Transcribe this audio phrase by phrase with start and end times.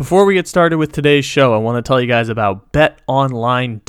[0.00, 3.84] Before we get started with today's show, I want to tell you guys about betonline.ag.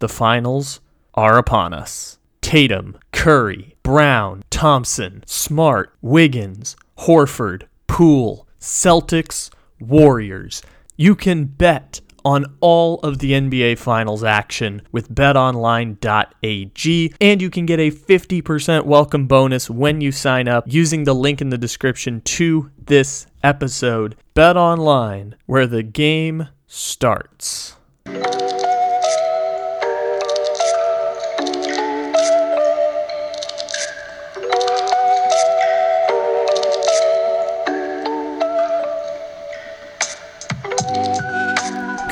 [0.00, 0.80] The finals
[1.14, 2.18] are upon us.
[2.40, 10.60] Tatum, Curry, Brown, Thompson, Smart, Wiggins, Horford, Poole, Celtics, Warriors.
[10.96, 17.66] You can bet on all of the NBA Finals action with betonline.ag, and you can
[17.66, 22.20] get a 50% welcome bonus when you sign up using the link in the description
[22.22, 24.16] to this episode.
[24.34, 27.76] Bet online, where the game starts.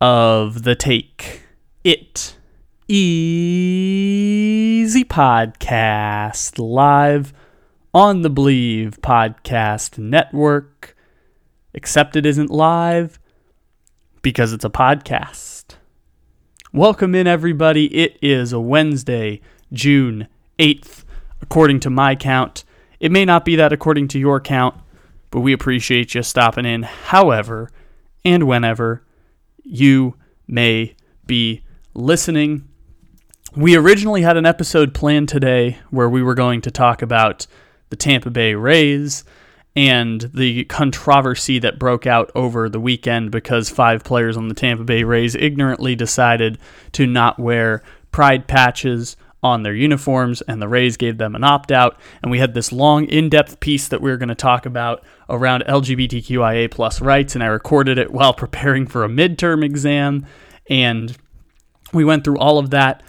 [0.00, 1.42] of The Take
[1.82, 2.36] It
[2.86, 3.04] Easy
[5.04, 7.32] podcast live
[7.92, 10.96] on the Believe Podcast Network.
[11.74, 13.18] Except it isn't live
[14.22, 15.74] because it's a podcast.
[16.72, 17.86] Welcome in, everybody.
[17.86, 19.40] It is a Wednesday,
[19.72, 20.28] June
[20.60, 21.02] 8th,
[21.42, 22.62] according to my count.
[23.00, 24.76] It may not be that according to your count,
[25.30, 27.68] but we appreciate you stopping in however
[28.24, 29.02] and whenever
[29.68, 30.16] you
[30.46, 31.62] may be
[31.94, 32.68] listening.
[33.54, 37.46] We originally had an episode planned today where we were going to talk about
[37.90, 39.24] the Tampa Bay Rays
[39.76, 44.84] and the controversy that broke out over the weekend because five players on the Tampa
[44.84, 46.58] Bay Rays ignorantly decided
[46.92, 51.70] to not wear pride patches on their uniforms, and the Rays gave them an opt
[51.70, 51.98] out.
[52.22, 55.04] And we had this long, in depth piece that we were going to talk about
[55.28, 60.26] around LGBTQIA plus rights, and I recorded it while preparing for a midterm exam.
[60.68, 61.16] And
[61.92, 63.02] we went through all of that.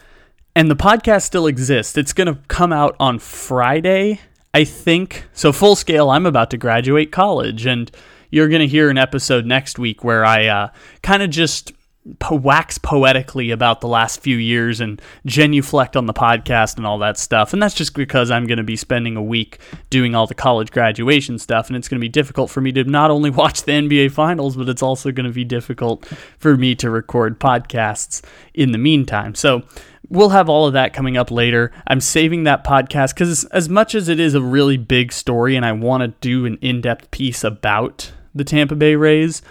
[0.55, 1.97] And the podcast still exists.
[1.97, 4.19] It's going to come out on Friday,
[4.53, 5.27] I think.
[5.33, 7.89] So, full scale, I'm about to graduate college, and
[8.29, 10.69] you're going to hear an episode next week where I uh,
[11.01, 11.71] kind of just
[12.19, 16.97] po- wax poetically about the last few years and genuflect on the podcast and all
[16.99, 17.53] that stuff.
[17.53, 20.71] And that's just because I'm going to be spending a week doing all the college
[20.71, 23.73] graduation stuff, and it's going to be difficult for me to not only watch the
[23.73, 26.05] NBA Finals, but it's also going to be difficult
[26.37, 28.23] for me to record podcasts
[28.53, 29.35] in the meantime.
[29.35, 29.63] So,
[30.09, 31.71] we'll have all of that coming up later.
[31.85, 35.65] I'm saving that podcast because, as much as it is a really big story and
[35.65, 39.41] I want to do an in depth piece about the Tampa Bay Rays,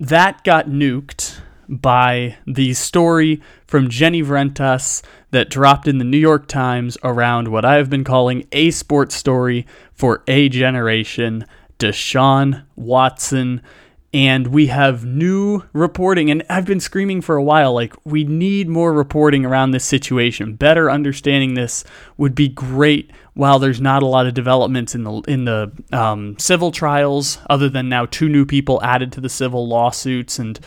[0.00, 1.41] that got nuked
[1.72, 7.64] by the story from Jenny Vrentas that dropped in the New York Times around what
[7.64, 11.46] I have been calling a sports story for a generation
[11.78, 13.62] Deshaun Watson.
[14.14, 18.68] And we have new reporting, and I've been screaming for a while like, we need
[18.68, 20.54] more reporting around this situation.
[20.54, 21.82] Better understanding this
[22.18, 26.38] would be great while there's not a lot of developments in the in the um,
[26.38, 30.60] civil trials, other than now two new people added to the civil lawsuits, and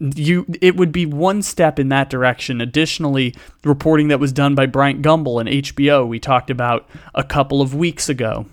[0.00, 2.60] you it would be one step in that direction.
[2.60, 3.34] Additionally,
[3.64, 7.74] reporting that was done by Bryant Gumbel and HBO, we talked about a couple of
[7.74, 8.46] weeks ago.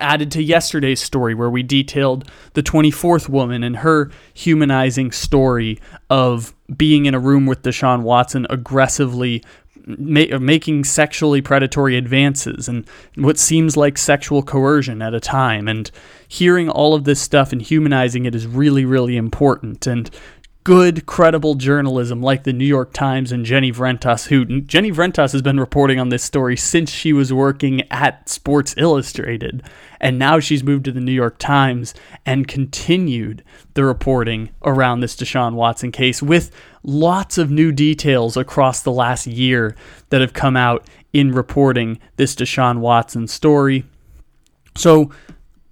[0.00, 6.52] Added to yesterday's story, where we detailed the 24th woman and her humanizing story of
[6.76, 9.42] being in a room with Deshaun Watson aggressively
[9.86, 15.68] ma- making sexually predatory advances and what seems like sexual coercion at a time.
[15.68, 15.90] And
[16.28, 19.86] hearing all of this stuff and humanizing it is really, really important.
[19.86, 20.10] And
[20.66, 25.40] good, credible journalism like the New York Times and Jenny Vrentas, who Jenny Vrentas has
[25.40, 29.62] been reporting on this story since she was working at Sports Illustrated.
[30.00, 31.94] And now she's moved to the New York Times
[32.26, 33.44] and continued
[33.74, 36.50] the reporting around this Deshaun Watson case with
[36.82, 39.76] lots of new details across the last year
[40.08, 43.84] that have come out in reporting this Deshaun Watson story.
[44.76, 45.12] So,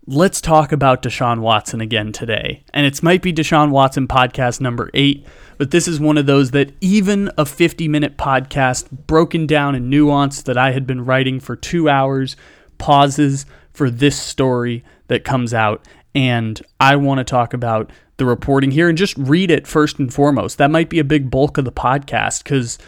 [0.06, 2.62] let's talk about Deshaun Watson again today.
[2.74, 6.50] And it might be Deshaun Watson podcast number eight, but this is one of those
[6.50, 11.40] that even a 50 minute podcast broken down and nuanced that I had been writing
[11.40, 12.36] for two hours
[12.76, 15.86] pauses for this story that comes out.
[16.14, 20.12] And I want to talk about the reporting here and just read it first and
[20.12, 20.58] foremost.
[20.58, 22.78] That might be a big bulk of the podcast because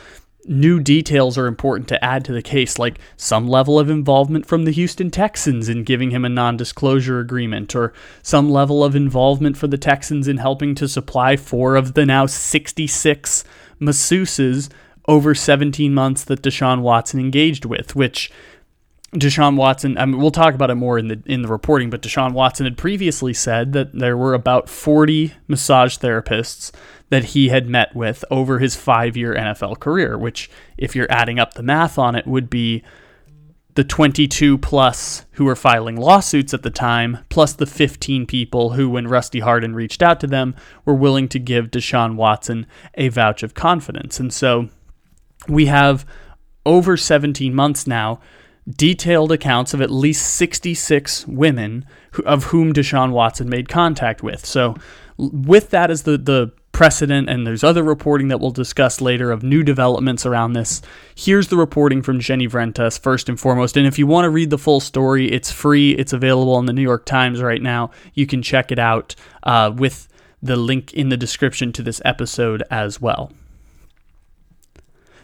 [0.48, 4.64] new details are important to add to the case, like some level of involvement from
[4.64, 9.56] the Houston Texans in giving him a non disclosure agreement, or some level of involvement
[9.56, 13.44] for the Texans in helping to supply four of the now 66
[13.81, 14.70] masseuses
[15.08, 18.31] over 17 months that Deshaun Watson engaged with, which
[19.20, 22.02] Deshaun Watson, I mean, we'll talk about it more in the in the reporting, but
[22.02, 26.72] Deshaun Watson had previously said that there were about 40 massage therapists
[27.10, 31.38] that he had met with over his five year NFL career, which, if you're adding
[31.38, 32.82] up the math on it, would be
[33.74, 38.88] the 22 plus who were filing lawsuits at the time, plus the 15 people who,
[38.88, 43.42] when Rusty Hardin reached out to them, were willing to give Deshaun Watson a vouch
[43.42, 44.18] of confidence.
[44.18, 44.70] And so
[45.46, 46.06] we have
[46.64, 48.18] over 17 months now
[48.68, 54.44] detailed accounts of at least 66 women who, of whom Deshaun Watson made contact with.
[54.44, 54.76] So,
[55.18, 59.42] with that as the, the precedent, and there's other reporting that we'll discuss later of
[59.42, 60.82] new developments around this.
[61.14, 63.78] Here's the reporting from Jenny Vrentas, first and foremost.
[63.78, 65.92] And if you want to read the full story, it's free.
[65.92, 67.92] It's available in the New York Times right now.
[68.12, 70.06] You can check it out uh, with
[70.42, 73.32] the link in the description to this episode as well.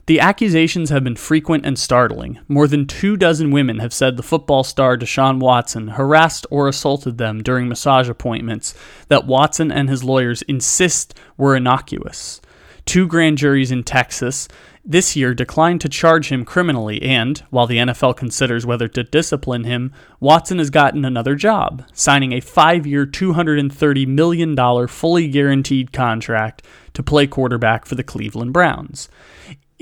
[0.07, 2.41] The accusations have been frequent and startling.
[2.49, 7.19] More than two dozen women have said the football star Deshaun Watson harassed or assaulted
[7.19, 8.75] them during massage appointments
[9.07, 12.41] that Watson and his lawyers insist were innocuous.
[12.85, 14.49] Two grand juries in Texas
[14.85, 19.63] this year declined to charge him criminally, and, while the NFL considers whether to discipline
[19.63, 26.67] him, Watson has gotten another job, signing a five year, $230 million fully guaranteed contract
[26.95, 29.09] to play quarterback for the Cleveland Browns.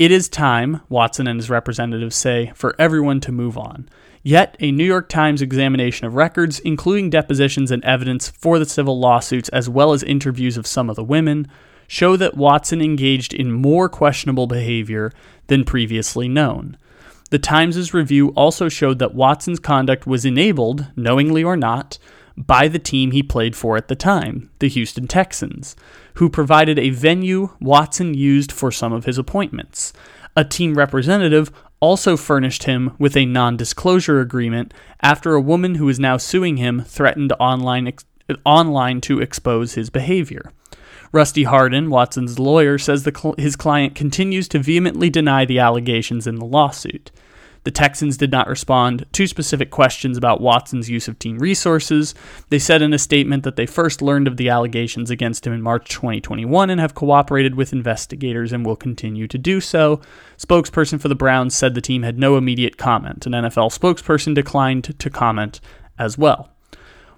[0.01, 3.87] It is time, Watson and his representatives say, for everyone to move on.
[4.23, 8.99] Yet, a New York Times examination of records, including depositions and evidence for the civil
[8.99, 11.49] lawsuits, as well as interviews of some of the women,
[11.87, 15.13] show that Watson engaged in more questionable behavior
[15.49, 16.79] than previously known.
[17.29, 21.99] The Times' review also showed that Watson's conduct was enabled, knowingly or not,
[22.37, 25.77] by the team he played for at the time, the Houston Texans
[26.15, 29.93] who provided a venue Watson used for some of his appointments.
[30.37, 31.51] A team representative
[31.81, 36.59] also furnished him with a non disclosure agreement after a woman who is now suing
[36.59, 38.05] him threatened online, ex-
[38.45, 40.53] online to expose his behavior.
[41.13, 46.37] Rusty Hardin, Watson's lawyer, says cl- his client continues to vehemently deny the allegations in
[46.37, 47.11] the lawsuit.
[47.65, 52.15] The Texans did not respond to specific questions about Watson's use of team resources.
[52.49, 55.61] They said in a statement that they first learned of the allegations against him in
[55.61, 60.01] March 2021 and have cooperated with investigators and will continue to do so.
[60.39, 63.27] Spokesperson for the Browns said the team had no immediate comment.
[63.27, 65.61] An NFL spokesperson declined to comment
[65.99, 66.51] as well.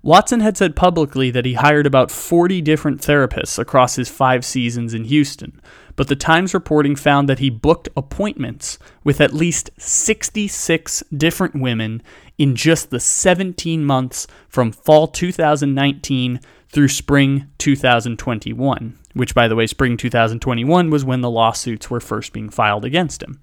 [0.05, 4.95] Watson had said publicly that he hired about 40 different therapists across his five seasons
[4.95, 5.61] in Houston,
[5.97, 12.03] but the Times reporting found that he booked appointments with at least 66 different women
[12.39, 19.67] in just the 17 months from fall 2019 through spring 2021, which, by the way,
[19.67, 23.41] spring 2021 was when the lawsuits were first being filed against him.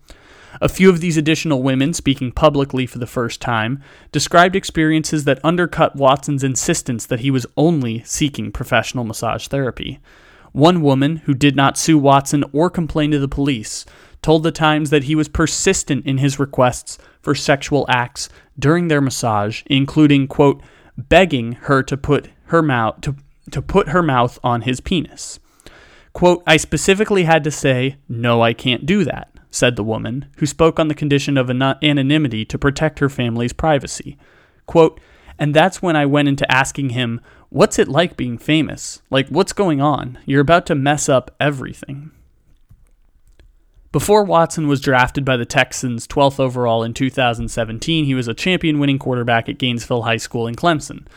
[0.62, 5.40] A few of these additional women, speaking publicly for the first time, described experiences that
[5.44, 10.00] undercut Watson's insistence that he was only seeking professional massage therapy.
[10.52, 13.86] One woman, who did not sue Watson or complain to the police,
[14.22, 19.02] told the Times that he was persistent in his requests for sexual acts during their
[19.02, 20.62] massage, including, quote,
[20.98, 23.16] begging her to put her mouth to,
[23.52, 25.40] to put her mouth on his penis.
[26.14, 30.46] Quote, I specifically had to say, no, I can't do that, said the woman, who
[30.46, 34.18] spoke on the condition of anonymity to protect her family's privacy.
[34.66, 35.00] Quote,
[35.38, 39.02] and that's when I went into asking him, What's it like being famous?
[39.10, 40.20] Like, what's going on?
[40.26, 42.12] You're about to mess up everything.
[43.92, 48.78] Before Watson was drafted by the Texans 12th overall in 2017, he was a champion
[48.78, 51.08] winning quarterback at Gainesville High School in Clemson.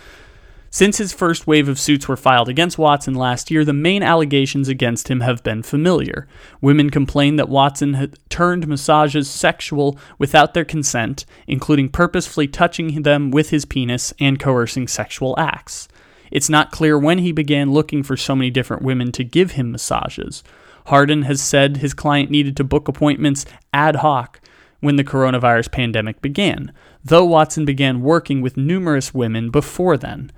[0.71, 4.69] Since his first wave of suits were filed against Watson last year, the main allegations
[4.69, 6.27] against him have been familiar.
[6.63, 13.31] Women complained that Watson had turned massages sexual without their consent, including purposefully touching them
[13.31, 15.89] with his penis and coercing sexual acts.
[16.33, 19.71] It's not clear when he began looking for so many different women to give him
[19.71, 20.43] massages.
[20.87, 24.41] Hardin has said his client needed to book appointments ad hoc
[24.81, 26.73] when the coronavirus pandemic began,
[27.05, 30.33] though Watson began working with numerous women before then.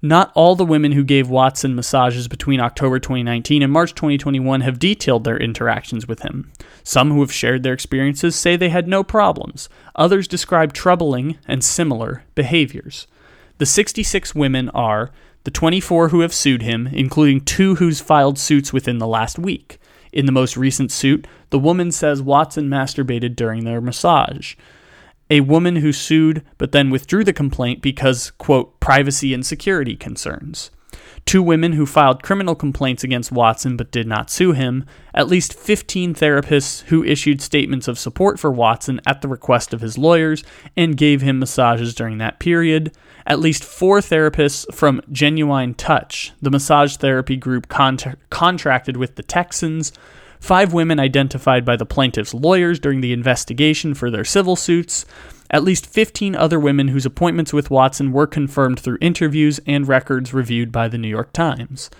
[0.00, 4.78] Not all the women who gave Watson massages between October 2019 and March 2021 have
[4.78, 6.52] detailed their interactions with him.
[6.84, 9.68] Some who have shared their experiences say they had no problems.
[9.96, 13.08] Others describe troubling and similar behaviors.
[13.58, 15.10] The 66 women are
[15.42, 19.78] the 24 who have sued him, including two who's filed suits within the last week.
[20.12, 24.54] In the most recent suit, the woman says Watson masturbated during their massage.
[25.28, 30.70] A woman who sued but then withdrew the complaint because, quote, privacy and security concerns
[31.28, 35.52] two women who filed criminal complaints against Watson but did not sue him, at least
[35.52, 40.42] 15 therapists who issued statements of support for Watson at the request of his lawyers
[40.74, 42.96] and gave him massages during that period,
[43.28, 49.22] at least four therapists from Genuine Touch, the massage therapy group contra- contracted with the
[49.22, 49.92] Texans,
[50.40, 55.04] five women identified by the plaintiff's lawyers during the investigation for their civil suits,
[55.50, 60.32] at least 15 other women whose appointments with Watson were confirmed through interviews and records
[60.32, 61.90] reviewed by the New York Times.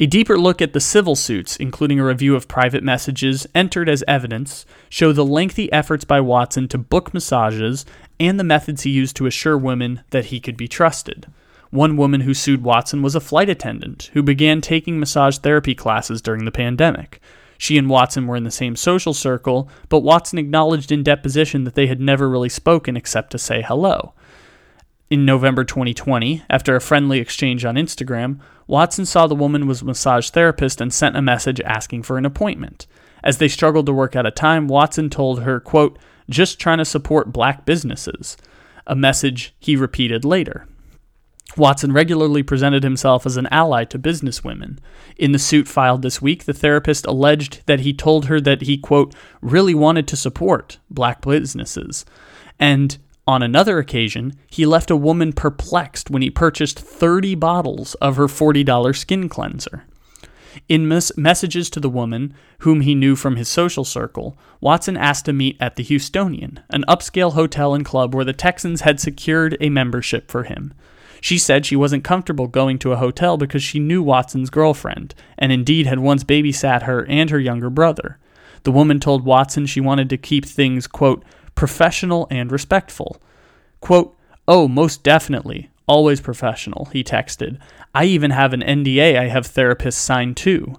[0.00, 4.02] A deeper look at the civil suits, including a review of private messages entered as
[4.08, 7.86] evidence, show the lengthy efforts by Watson to book massages
[8.18, 11.26] and the methods he used to assure women that he could be trusted.
[11.70, 16.22] One woman who sued Watson was a flight attendant who began taking massage therapy classes
[16.22, 17.20] during the pandemic.
[17.58, 21.74] She and Watson were in the same social circle, but Watson acknowledged in deposition that
[21.74, 24.14] they had never really spoken except to say hello.
[25.10, 29.84] In November 2020, after a friendly exchange on Instagram, Watson saw the woman was a
[29.84, 32.86] massage therapist and sent a message asking for an appointment.
[33.22, 36.84] As they struggled to work out a time, Watson told her, quote, just trying to
[36.84, 38.36] support black businesses,
[38.86, 40.66] a message he repeated later.
[41.56, 44.78] Watson regularly presented himself as an ally to businesswomen.
[45.16, 48.76] In the suit filed this week, the therapist alleged that he told her that he,
[48.76, 52.04] quote, really wanted to support black businesses.
[52.58, 58.16] And on another occasion, he left a woman perplexed when he purchased 30 bottles of
[58.16, 59.84] her $40 skin cleanser.
[60.68, 65.24] In mes- messages to the woman, whom he knew from his social circle, Watson asked
[65.26, 69.56] to meet at the Houstonian, an upscale hotel and club where the Texans had secured
[69.60, 70.72] a membership for him.
[71.20, 75.50] She said she wasn't comfortable going to a hotel because she knew Watson's girlfriend, and
[75.52, 78.18] indeed had once babysat her and her younger brother.
[78.64, 83.22] The woman told Watson she wanted to keep things, quote, professional and respectful.
[83.80, 85.70] Quote, Oh, most definitely.
[85.86, 87.58] Always professional, he texted.
[87.94, 90.76] I even have an NDA I have therapists sign too.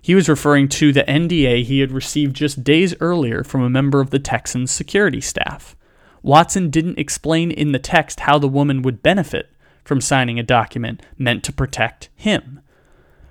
[0.00, 4.00] He was referring to the NDA he had received just days earlier from a member
[4.00, 5.74] of the Texans security staff.
[6.22, 9.50] Watson didn't explain in the text how the woman would benefit
[9.84, 12.60] from signing a document meant to protect him.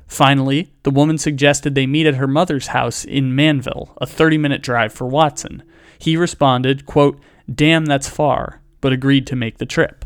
[0.07, 4.61] Finally, the woman suggested they meet at her mother's house in Manvel, a 30 minute
[4.61, 5.63] drive for Watson.
[5.97, 7.19] He responded, quote,
[7.53, 10.02] Damn, that's far, but agreed to make the trip.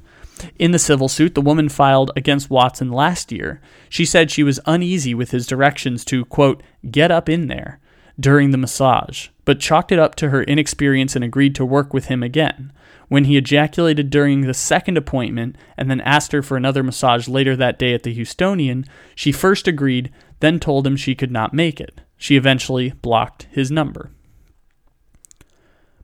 [0.60, 4.60] In the civil suit the woman filed against Watson last year, she said she was
[4.66, 7.80] uneasy with his directions to, quote, get up in there
[8.20, 12.06] during the massage, but chalked it up to her inexperience and agreed to work with
[12.06, 12.72] him again.
[13.08, 17.56] When he ejaculated during the second appointment and then asked her for another massage later
[17.56, 21.80] that day at the Houstonian, she first agreed, then told him she could not make
[21.80, 22.02] it.
[22.18, 24.12] She eventually blocked his number.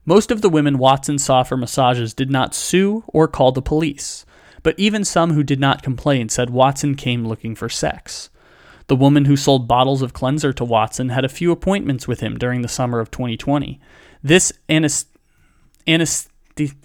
[0.06, 4.26] Most of the women Watson saw for massages did not sue or call the police,
[4.62, 8.28] but even some who did not complain said Watson came looking for sex.
[8.86, 12.36] The woman who sold bottles of cleanser to Watson had a few appointments with him
[12.36, 13.80] during the summer of 2020.
[14.22, 16.28] This anesthesia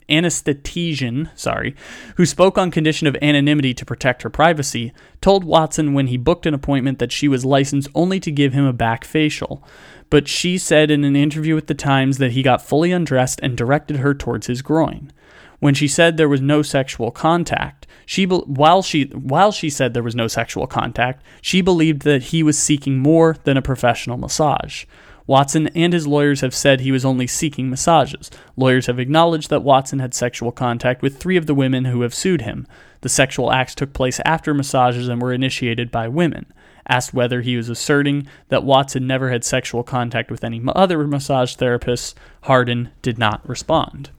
[0.09, 1.75] anesthetician, sorry,
[2.15, 6.45] who spoke on condition of anonymity to protect her privacy, told Watson when he booked
[6.45, 9.63] an appointment that she was licensed only to give him a back facial.
[10.09, 13.55] But she said in an interview with the Times that he got fully undressed and
[13.55, 15.11] directed her towards his groin.
[15.59, 20.01] When she said there was no sexual contact, she while she while she said there
[20.01, 24.85] was no sexual contact, she believed that he was seeking more than a professional massage.
[25.27, 28.31] Watson and his lawyers have said he was only seeking massages.
[28.57, 32.15] Lawyers have acknowledged that Watson had sexual contact with three of the women who have
[32.15, 32.65] sued him.
[33.01, 36.47] The sexual acts took place after massages and were initiated by women.
[36.87, 41.55] Asked whether he was asserting that Watson never had sexual contact with any other massage
[41.55, 44.09] therapists, Hardin did not respond.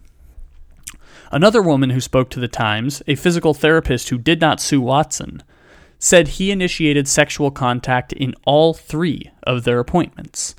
[1.33, 5.43] Another woman who spoke to the Times, a physical therapist who did not sue Watson,
[5.99, 10.55] said he initiated sexual contact in all three of their appointments.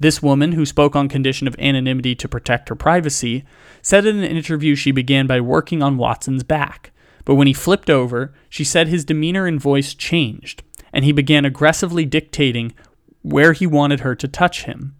[0.00, 3.44] This woman, who spoke on condition of anonymity to protect her privacy,
[3.82, 6.92] said in an interview she began by working on Watson's back.
[7.24, 10.62] But when he flipped over, she said his demeanor and voice changed,
[10.96, 12.72] and he began aggressively dictating
[13.20, 14.96] where he wanted her to touch him.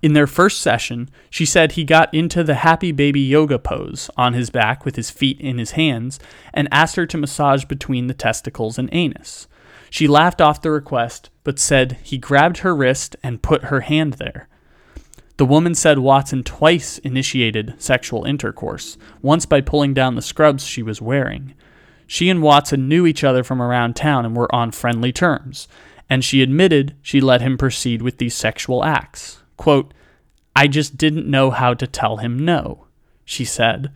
[0.00, 4.32] In their first session, she said he got into the happy baby yoga pose on
[4.32, 6.18] his back with his feet in his hands
[6.54, 9.46] and asked her to massage between the testicles and anus.
[9.90, 14.14] She laughed off the request, but said he grabbed her wrist and put her hand
[14.14, 14.48] there.
[15.36, 20.82] The woman said Watson twice initiated sexual intercourse, once by pulling down the scrubs she
[20.82, 21.52] was wearing.
[22.06, 25.68] She and Watson knew each other from around town and were on friendly terms.
[26.08, 29.42] and she admitted she let him proceed with these sexual acts.
[29.56, 29.92] Quote,
[30.54, 32.86] I just didn't know how to tell him no,
[33.24, 33.90] she said,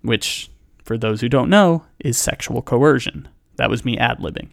[0.00, 0.50] which,
[0.82, 3.28] for those who don't know, is sexual coercion.
[3.56, 4.50] That was me ad libbing.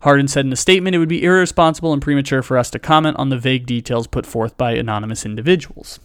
[0.00, 3.16] Hardin said in a statement it would be irresponsible and premature for us to comment
[3.18, 6.00] on the vague details put forth by anonymous individuals.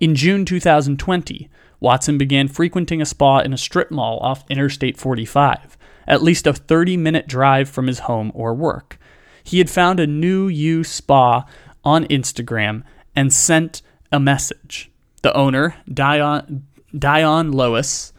[0.00, 1.48] In June 2020,
[1.80, 6.52] Watson began frequenting a spa in a strip mall off Interstate 45, at least a
[6.52, 8.98] 30 minute drive from his home or work.
[9.44, 11.46] He had found a new you spa
[11.84, 12.82] on Instagram
[13.14, 13.82] and sent
[14.12, 14.90] a message.
[15.22, 16.66] The owner, Dion,
[16.96, 18.12] Dion Lois,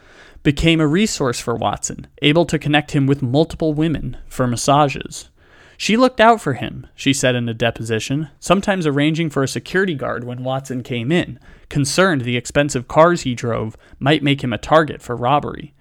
[0.43, 5.29] became a resource for Watson, able to connect him with multiple women for massages.
[5.77, 9.95] She looked out for him, she said in a deposition, sometimes arranging for a security
[9.95, 11.39] guard when Watson came in,
[11.69, 15.73] concerned the expensive cars he drove might make him a target for robbery.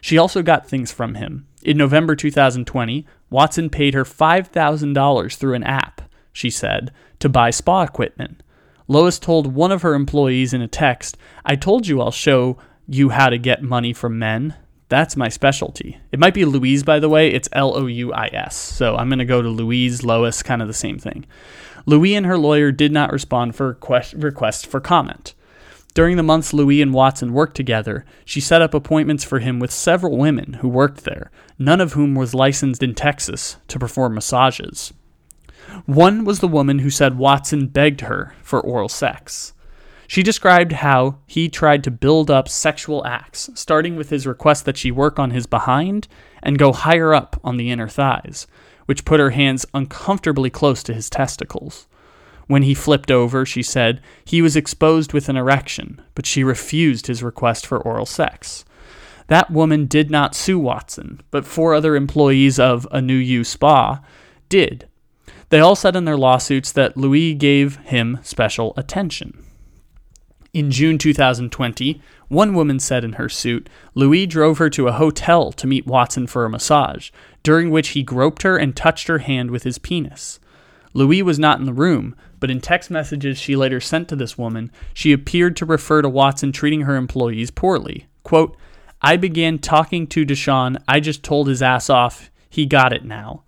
[0.00, 1.46] She also got things from him.
[1.62, 6.02] In November 2020, Watson paid her $5,000 through an app,
[6.32, 8.42] she said, to buy spa equipment.
[8.88, 13.08] Lois told one of her employees in a text, I told you I'll show you
[13.08, 14.54] how to get money from men.
[14.88, 15.98] That's my specialty.
[16.12, 17.32] It might be Louise, by the way.
[17.32, 18.54] It's L O U I S.
[18.54, 21.26] So I'm going to go to Louise, Lois, kind of the same thing.
[21.86, 23.78] Louis and her lawyer did not respond for
[24.14, 25.34] request, for comment.
[25.94, 29.70] During the months Louis and Watson worked together, she set up appointments for him with
[29.70, 34.92] several women who worked there, none of whom was licensed in Texas to perform massages.
[35.86, 39.54] One was the woman who said Watson begged her for oral sex.
[40.06, 44.76] She described how he tried to build up sexual acts, starting with his request that
[44.76, 46.08] she work on his behind
[46.42, 48.46] and go higher up on the inner thighs,
[48.86, 51.86] which put her hands uncomfortably close to his testicles.
[52.46, 57.06] When he flipped over, she said, he was exposed with an erection, but she refused
[57.06, 58.64] his request for oral sex.
[59.28, 64.00] That woman did not sue Watson, but four other employees of A New You Spa
[64.48, 64.88] did.
[65.48, 69.44] They all said in their lawsuits that Louis gave him special attention.
[70.52, 75.52] In June 2020, one woman said in her suit, Louis drove her to a hotel
[75.52, 77.10] to meet Watson for a massage,
[77.46, 80.40] during which he groped her and touched her hand with his penis.
[80.94, 84.36] Louis was not in the room, but in text messages she later sent to this
[84.36, 88.08] woman, she appeared to refer to Watson treating her employees poorly.
[88.24, 88.56] Quote,
[89.00, 90.82] I began talking to Deshaun.
[90.88, 92.32] I just told his ass off.
[92.50, 93.44] He got it now.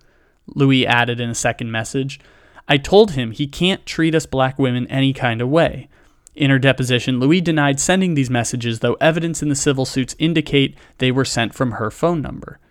[0.47, 2.21] Louis added in a second message.
[2.69, 5.89] I told him he can't treat us black women any kind of way.
[6.35, 10.77] In her deposition, Louis denied sending these messages, though evidence in the civil suits indicate
[10.99, 12.61] they were sent from her phone number.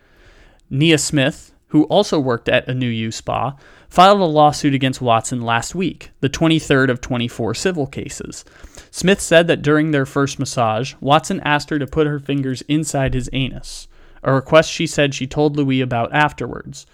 [0.71, 3.57] Nia Smith, who also worked at a New You spa,
[3.89, 8.45] filed a lawsuit against Watson last week, the 23rd of 24 civil cases.
[8.91, 13.15] Smith said that during their first massage, Watson asked her to put her fingers inside
[13.15, 13.89] his anus,
[14.23, 16.87] a request she said she told Louis about afterwards.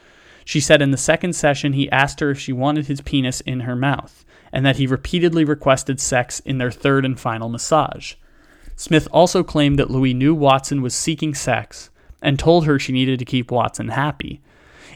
[0.44, 3.60] She said in the second session he asked her if she wanted his penis in
[3.60, 8.14] her mouth and that he repeatedly requested sex in their third and final massage.
[8.76, 11.90] Smith also claimed that Louis knew Watson was seeking sex
[12.24, 14.40] and told her she needed to keep Watson happy.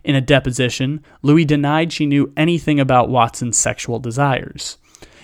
[0.02, 4.78] In a deposition, Louis denied she knew anything about Watson's sexual desires.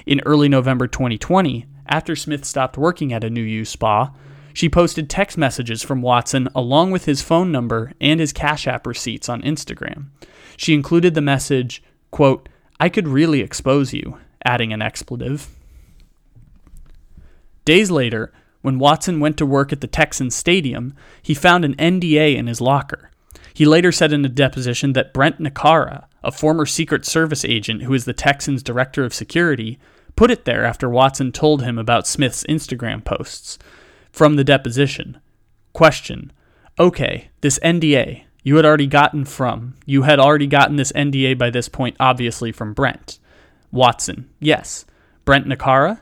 [0.05, 4.13] In early November 2020, after Smith stopped working at a New You spa,
[4.53, 8.87] she posted text messages from Watson along with his phone number and his Cash App
[8.87, 10.07] receipts on Instagram.
[10.57, 15.49] She included the message, quote, I could really expose you, adding an expletive.
[17.65, 18.33] Days later,
[18.65, 22.63] when Watson went to work at the Texans stadium, he found an NDA in his
[22.63, 23.11] locker.
[23.53, 27.93] He later said in a deposition that Brent Naccara, a former Secret Service agent who
[27.93, 29.79] is the Texans' director of security,
[30.17, 33.59] put it there after Watson told him about Smith's Instagram posts.
[34.11, 35.21] From the deposition
[35.75, 36.33] Question
[36.81, 41.51] Okay, this NDA, you had already gotten from, you had already gotten this NDA by
[41.51, 43.19] this point, obviously from Brent.
[43.71, 44.87] Watson, yes.
[45.27, 46.01] Brent Naccara?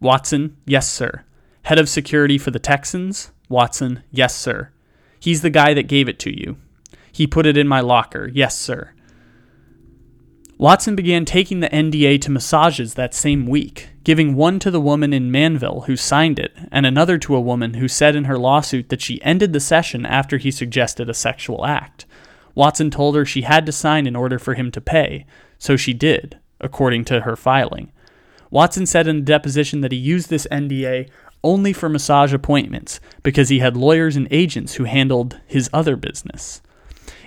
[0.00, 1.26] Watson, yes, sir.
[1.62, 3.30] Head of security for the Texans?
[3.48, 4.70] Watson, yes, sir.
[5.18, 6.56] He's the guy that gave it to you.
[7.12, 8.92] He put it in my locker, yes, sir.
[10.56, 15.12] Watson began taking the NDA to massages that same week, giving one to the woman
[15.12, 18.90] in Manvel who signed it, and another to a woman who said in her lawsuit
[18.90, 22.04] that she ended the session after he suggested a sexual act.
[22.54, 25.24] Watson told her she had to sign in order for him to pay,
[25.58, 27.90] so she did according to her filing.
[28.50, 31.08] Watson said in a deposition that he used this NDA
[31.42, 36.60] only for massage appointments because he had lawyers and agents who handled his other business.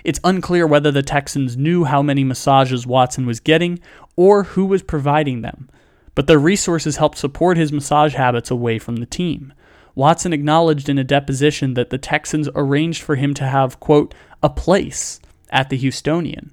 [0.04, 3.80] It's unclear whether the Texans knew how many massages Watson was getting
[4.16, 5.68] or who was providing them,
[6.14, 9.52] but their resources helped support his massage habits away from the team.
[9.94, 14.50] Watson acknowledged in a deposition that the Texans arranged for him to have, quote, a
[14.50, 16.50] place at the Houstonian.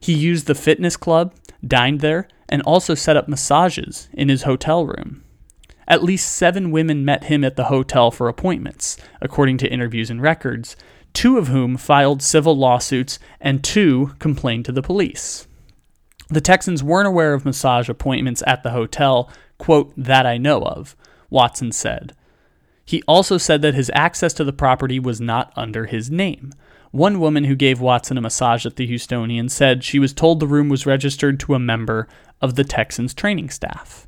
[0.00, 1.34] He used the fitness club,
[1.66, 5.22] dined there, and also set up massages in his hotel room.
[5.88, 10.20] At least seven women met him at the hotel for appointments, according to interviews and
[10.20, 10.76] records,
[11.12, 15.46] two of whom filed civil lawsuits and two complained to the police.
[16.28, 20.96] The Texans weren't aware of massage appointments at the hotel, quote, that I know of,
[21.30, 22.14] Watson said.
[22.84, 26.52] He also said that his access to the property was not under his name.
[26.90, 30.46] One woman who gave Watson a massage at the Houstonian said she was told the
[30.46, 32.08] room was registered to a member
[32.40, 34.06] of the Texans training staff.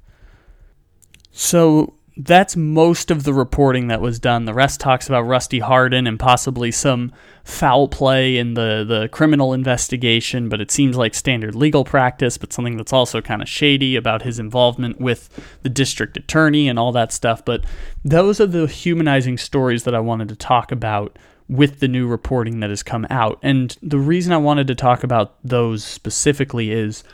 [1.30, 4.44] So that's most of the reporting that was done.
[4.44, 7.12] The rest talks about Rusty Hardin and possibly some
[7.44, 12.52] foul play in the, the criminal investigation, but it seems like standard legal practice, but
[12.52, 15.30] something that's also kind of shady about his involvement with
[15.62, 17.44] the district attorney and all that stuff.
[17.44, 17.64] But
[18.04, 21.16] those are the humanizing stories that I wanted to talk about
[21.48, 23.38] with the new reporting that has come out.
[23.42, 27.04] And the reason I wanted to talk about those specifically is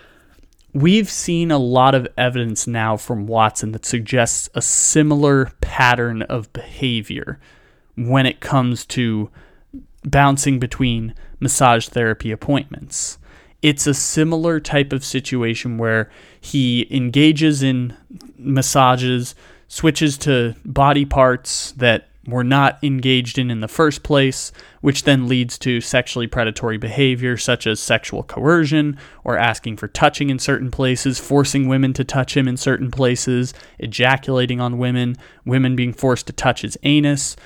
[0.75, 6.53] We've seen a lot of evidence now from Watson that suggests a similar pattern of
[6.53, 7.39] behavior
[7.97, 9.31] when it comes to
[10.03, 13.19] bouncing between massage therapy appointments.
[13.63, 16.11] It's a similar type of situation where
[16.41, 17.97] he engages in
[18.37, 19.37] massages,
[19.69, 25.29] switches to body parts that were not engaged in in the first place, which then
[25.29, 30.71] leads to sexually predatory behavior such as sexual coercion or asking for touching in certain
[30.71, 36.27] places, forcing women to touch him in certain places, ejaculating on women, women being forced
[36.27, 37.37] to touch his anus.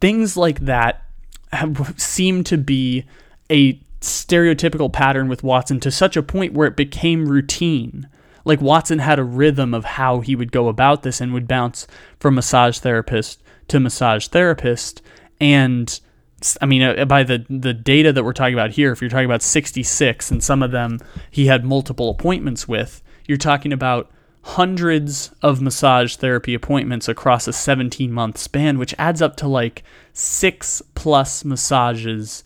[0.00, 1.02] Things like that
[1.52, 3.04] have, seem to be
[3.50, 8.08] a stereotypical pattern with Watson to such a point where it became routine
[8.44, 11.86] like Watson had a rhythm of how he would go about this and would bounce
[12.18, 15.02] from massage therapist to massage therapist.
[15.40, 16.00] And
[16.60, 19.26] I mean, uh, by the the data that we're talking about here, if you're talking
[19.26, 20.98] about 66, and some of them
[21.30, 24.10] he had multiple appointments with, you're talking about
[24.42, 29.84] hundreds of massage therapy appointments across a 17 month span, which adds up to like
[30.12, 32.44] six plus massages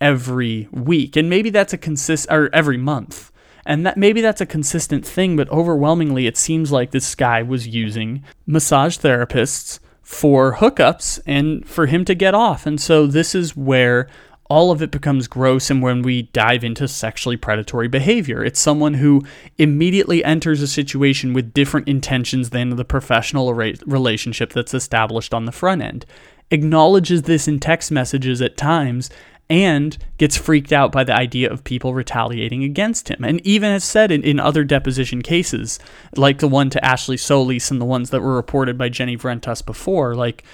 [0.00, 3.30] every week, and maybe that's a consist or every month.
[3.66, 7.66] And that maybe that's a consistent thing, but overwhelmingly it seems like this guy was
[7.66, 12.66] using massage therapists for hookups and for him to get off.
[12.66, 14.08] And so this is where
[14.50, 18.44] all of it becomes gross and when we dive into sexually predatory behavior.
[18.44, 19.22] It's someone who
[19.56, 25.52] immediately enters a situation with different intentions than the professional relationship that's established on the
[25.52, 26.04] front end.
[26.50, 29.08] Acknowledges this in text messages at times
[29.50, 33.24] and gets freaked out by the idea of people retaliating against him.
[33.24, 35.78] And even has said in, in other deposition cases,
[36.16, 39.64] like the one to Ashley Solis and the ones that were reported by Jenny Vrentas
[39.64, 40.44] before, like,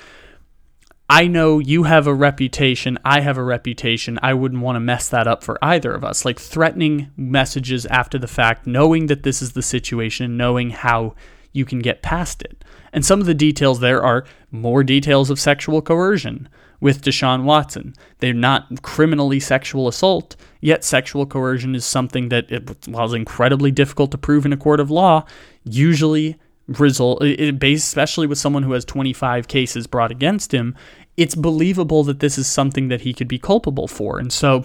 [1.09, 4.16] I know you have a reputation, I have a reputation.
[4.22, 6.24] I wouldn't want to mess that up for either of us.
[6.24, 11.16] Like threatening messages after the fact, knowing that this is the situation, knowing how
[11.53, 12.65] you can get past it.
[12.93, 16.49] And some of the details there are more details of sexual coercion,
[16.81, 17.95] with Deshaun Watson.
[18.19, 24.11] They're not criminally sexual assault, yet sexual coercion is something that, it, while incredibly difficult
[24.13, 25.25] to prove in a court of law,
[25.65, 26.37] usually
[26.67, 30.75] result, especially with someone who has 25 cases brought against him,
[31.17, 34.19] it's believable that this is something that he could be culpable for.
[34.19, 34.65] And so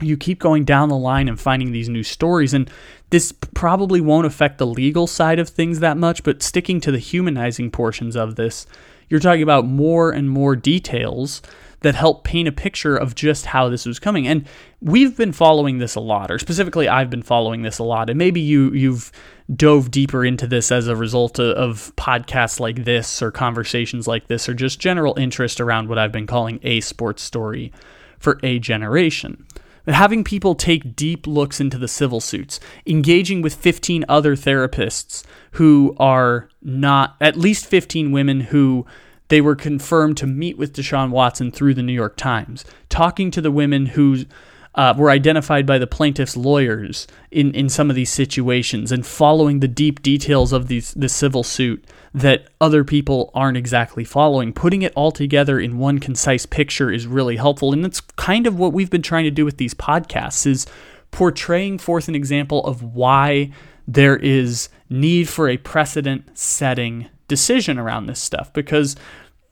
[0.00, 2.70] you keep going down the line and finding these new stories and
[3.10, 6.98] this probably won't affect the legal side of things that much but sticking to the
[6.98, 8.66] humanizing portions of this
[9.08, 11.42] you're talking about more and more details
[11.80, 14.26] that help paint a picture of just how this was coming.
[14.26, 14.46] And
[14.80, 18.10] we've been following this a lot, or specifically, I've been following this a lot.
[18.10, 19.12] And maybe you you've
[19.54, 24.26] dove deeper into this as a result of, of podcasts like this, or conversations like
[24.26, 27.72] this, or just general interest around what I've been calling a sports story
[28.18, 29.46] for a generation.
[29.88, 35.24] But having people take deep looks into the civil suits, engaging with 15 other therapists
[35.52, 38.84] who are not, at least 15 women who
[39.28, 43.40] they were confirmed to meet with Deshaun Watson through the New York Times, talking to
[43.40, 44.26] the women who
[44.74, 49.60] uh, were identified by the plaintiff's lawyers in, in some of these situations, and following
[49.60, 54.52] the deep details of these the civil suit that other people aren't exactly following.
[54.52, 57.72] Putting it all together in one concise picture is really helpful.
[57.72, 60.66] And that's kind of what we've been trying to do with these podcasts is
[61.10, 63.50] portraying forth an example of why
[63.86, 68.96] there is need for a precedent setting decision around this stuff because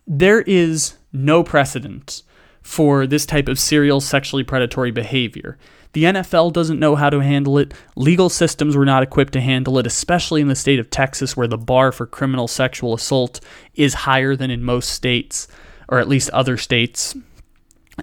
[0.07, 2.23] there is no precedent
[2.67, 5.57] for this type of serial sexually predatory behavior.
[5.93, 7.73] The NFL doesn't know how to handle it.
[7.95, 11.47] Legal systems were not equipped to handle it, especially in the state of Texas, where
[11.47, 13.39] the bar for criminal sexual assault
[13.77, 15.47] is higher than in most states,
[15.89, 17.15] or at least other states.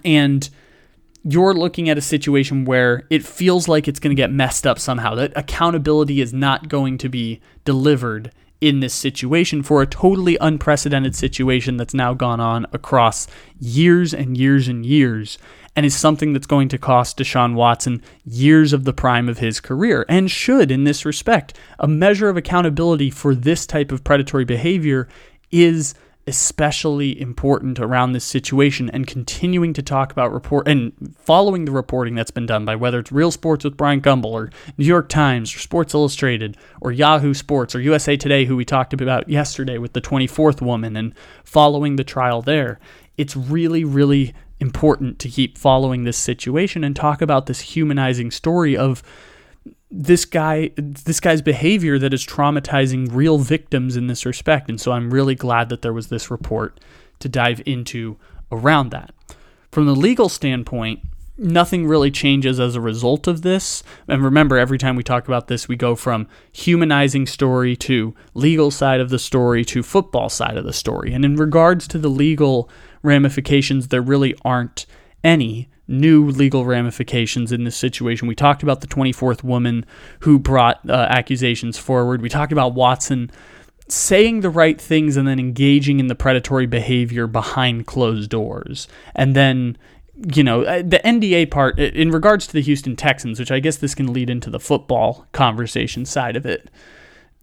[0.06, 0.49] And
[1.26, 4.80] you're looking at a situation where it feels like it's going to get messed up
[4.80, 8.32] somehow, that accountability is not going to be delivered
[8.63, 13.28] in this situation for a totally unprecedented situation that's now gone on across
[13.60, 15.38] years and years and years
[15.76, 19.60] and is something that's going to cost Deshaun Watson years of the prime of his
[19.60, 21.60] career and should in this respect.
[21.78, 25.10] A measure of accountability for this type of predatory behavior
[25.52, 25.93] is
[26.26, 32.16] especially important around this situation and continuing to talk about report and following the reporting
[32.16, 35.54] that's been done by whether it's Real Sports with Bryant Gumbel or New York Times
[35.54, 39.94] or Sports Illustrated or Yahoo Sports or USA Today, who we talked about yesterday with
[39.94, 42.80] the 24th woman and following the trial there.
[43.18, 48.78] It's really, really important to keep following this situation and talk about this humanizing story
[48.78, 49.04] of
[49.95, 54.67] this guy this guy's behavior that is traumatizing real victims in this respect.
[54.67, 56.79] And so I'm really glad that there was this report
[57.19, 58.17] to dive into
[58.51, 59.13] around that.
[59.71, 61.01] From the legal standpoint
[61.38, 63.84] nothing really changes as a result of this.
[64.08, 68.71] And remember every time we talk about this we go from humanizing story to legal
[68.71, 71.13] side of the story to football side of the story.
[71.13, 72.67] And in regards to the legal
[73.03, 74.88] ramifications there really aren't
[75.23, 78.28] any new legal ramifications in this situation.
[78.28, 79.86] We talked about the 24th woman
[80.22, 82.22] who brought uh, accusations forward.
[82.22, 83.32] We talked about Watson
[83.89, 88.88] saying the right things and then engaging in the predatory behavior behind closed doors.
[89.13, 89.78] And then,
[90.34, 93.78] you know, uh, the NDA part in regards to the Houston Texans, which I guess
[93.78, 96.69] this can lead into the football conversation side of it.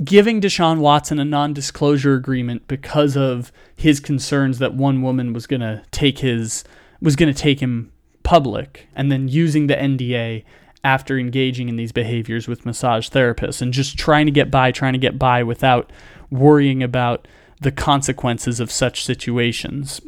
[0.02, 5.46] Giving Deshaun Watson a non disclosure agreement because of his concerns that one woman was
[5.46, 6.64] going to take his
[7.02, 7.92] was going to take him
[8.30, 10.44] public and then using the NDA
[10.84, 14.92] after engaging in these behaviors with massage therapists and just trying to get by, trying
[14.92, 15.92] to get by without
[16.30, 17.26] worrying about
[17.60, 20.00] the consequences of such situations.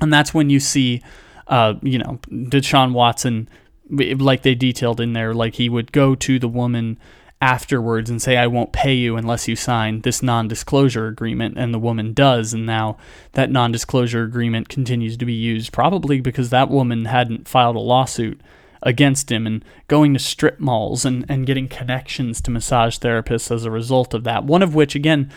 [0.00, 1.02] And that's when you see,
[1.48, 3.50] uh, you know, Deshaun Watson,
[3.90, 6.98] like they detailed in there, like he would go to the woman
[7.40, 11.58] afterwards and say, I won't pay you unless you sign this non disclosure agreement.
[11.58, 12.54] And the woman does.
[12.54, 12.96] And now
[13.32, 17.80] that non disclosure agreement continues to be used, probably because that woman hadn't filed a
[17.80, 18.40] lawsuit
[18.82, 23.64] against him and going to strip malls and, and getting connections to massage therapists as
[23.64, 24.44] a result of that.
[24.44, 25.30] One of which, again,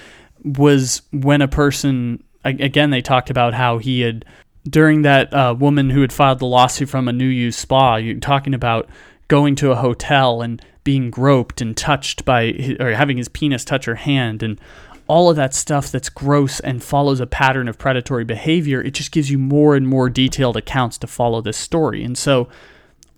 [0.43, 4.25] was when a person, again, they talked about how he had.
[4.69, 8.19] During that uh, woman who had filed the lawsuit from a new use spa, you're
[8.19, 8.89] talking about
[9.29, 13.85] going to a hotel and being groped and touched by or having his penis touch
[13.85, 14.59] her hand and
[15.05, 19.11] all of that stuff that's gross and follows a pattern of predatory behavior, it just
[19.11, 22.03] gives you more and more detailed accounts to follow this story.
[22.03, 22.49] And so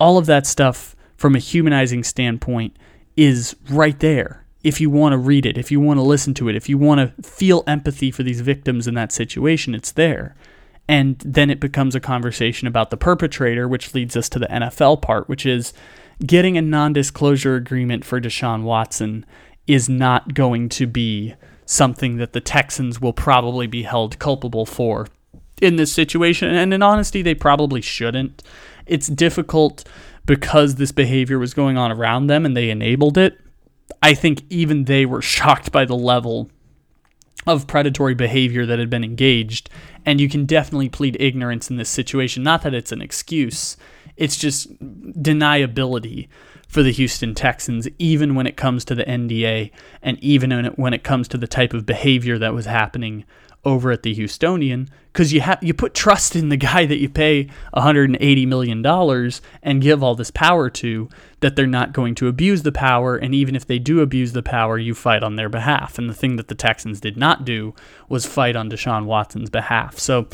[0.02, 2.76] all of that stuff from a humanizing standpoint
[3.16, 4.46] is right there.
[4.66, 6.78] If you want to read it, if you want to listen to it, if you
[6.78, 10.36] want to feel empathy for these victims in that situation, it's there.
[10.90, 15.02] And then it becomes a conversation about the perpetrator, which leads us to the NFL
[15.02, 15.72] part, which is
[16.26, 19.26] getting a non disclosure agreement for Deshaun Watson
[19.68, 25.08] is not going to be something that the Texans will probably be held culpable for
[25.62, 26.54] in this situation.
[26.54, 28.44] And in honesty, they probably shouldn't.
[28.86, 29.88] It's difficult
[30.26, 33.40] because this behavior was going on around them and they enabled it.
[34.02, 36.50] I think even they were shocked by the level
[37.48, 39.70] of predatory behavior that had been engaged.
[40.06, 42.44] And you can definitely plead ignorance in this situation.
[42.44, 43.78] Not that it's an excuse,
[44.18, 46.28] it's just deniability
[46.68, 51.04] for the Houston Texans, even when it comes to the NDA and even when it,
[51.04, 53.26] comes to the type of behavior that was happening
[53.64, 57.10] over at the Houstonian, because you have you put trust in the guy that you
[57.10, 57.44] pay
[57.74, 61.10] 180 million dollars and give all this power to,
[61.42, 64.44] that they're not going to abuse the power, and even if they do abuse the
[64.44, 65.98] power, you fight on their behalf.
[65.98, 67.76] And the thing that the Texans did not do
[68.10, 70.00] was fight on Deshaun Watson's behalf.
[70.00, 70.28] So,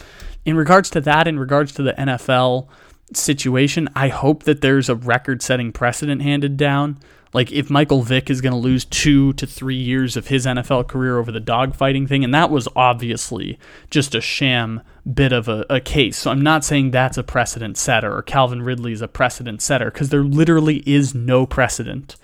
[0.46, 2.68] in regards to that, in regards to the NFL
[3.14, 7.00] situation, I hope that there's a record setting precedent handed down.
[7.34, 10.88] Like if Michael Vick is going to lose two to three years of his NFL
[10.88, 13.60] career over the dogfighting thing, and that was obviously
[13.90, 16.18] just a sham bit of a, a case.
[16.18, 19.92] So I'm not saying that's a precedent setter or Calvin Ridley is a precedent setter
[19.92, 22.16] because there literally is no precedent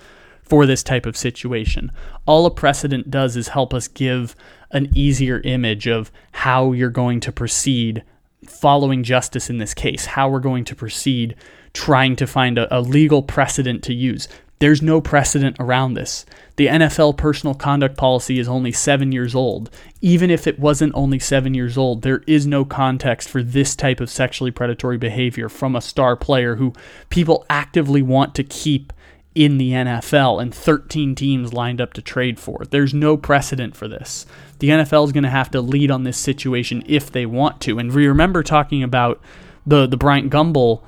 [0.42, 1.92] for this type of situation.
[2.26, 4.36] All a precedent does is help us give
[4.72, 8.04] an easier image of how you're going to proceed
[8.46, 11.36] following justice in this case, how we're going to proceed
[11.74, 14.28] trying to find a, a, legal precedent to use.
[14.60, 16.26] There's no precedent around this.
[16.56, 19.70] The NFL personal conduct policy is only seven years old.
[20.02, 24.00] Even if it wasn't only seven years old, there is no context for this type
[24.00, 26.74] of sexually predatory behavior from a star player who
[27.10, 28.94] people actively want to keep
[29.36, 32.64] in the NFL and 13 teams lined up to trade for.
[32.70, 34.26] There's no precedent for this.
[34.60, 37.80] The NFL is going to have to lead on this situation if they want to.
[37.80, 39.20] And we remember talking about
[39.66, 40.84] the the Bryant Gumbel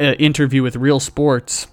[0.00, 1.66] uh, interview with Real Sports,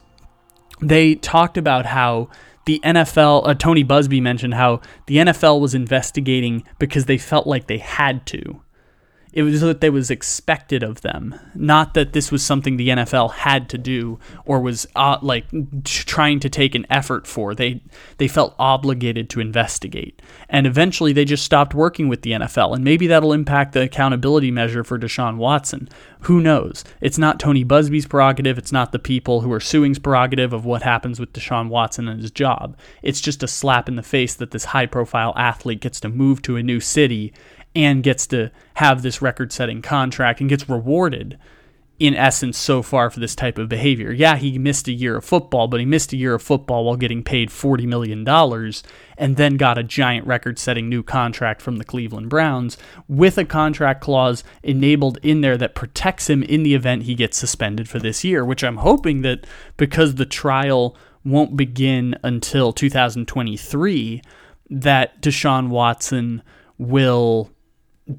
[0.81, 2.29] they talked about how
[2.65, 7.67] the NFL, uh, Tony Buzbee mentioned how the NFL was investigating because they felt like
[7.67, 8.61] they had to
[9.37, 13.33] it was that they was expected of them, not that this was something the NFL
[13.33, 15.45] had to do or was uh, like
[15.83, 17.53] trying to take an effort for.
[17.53, 17.83] They
[18.17, 22.83] they felt obligated to investigate, and eventually they just stopped working with the NFL, and
[22.83, 25.87] maybe that'll impact the accountability measure for Deshaun Watson.
[26.21, 26.83] Who knows?
[26.99, 28.57] It's not Tony Buzbee's prerogative.
[28.57, 32.19] It's not the people who are suing's prerogative of what happens with Deshaun Watson and
[32.19, 32.75] his job.
[33.03, 36.55] It's just a slap in the face that this high-profile athlete gets to move to
[36.55, 37.33] a new city
[37.77, 41.37] and gets to have this record setting contract and gets rewarded
[41.99, 44.11] in essence so far for this type of behavior.
[44.11, 46.95] Yeah, he missed a year of football, but he missed a year of football while
[46.95, 48.27] getting paid $40 million
[49.17, 53.45] and then got a giant record setting new contract from the Cleveland Browns with a
[53.45, 57.99] contract clause enabled in there that protects him in the event he gets suspended for
[57.99, 64.21] this year, which I'm hoping that because the trial won't begin until 2023,
[64.69, 66.41] that Deshaun Watson
[66.77, 67.51] will